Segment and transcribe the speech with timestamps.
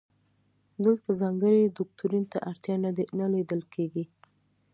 [0.85, 2.75] دلته ځانګړي دوکتورین ته اړتیا
[3.21, 4.05] نه لیدل کیږي.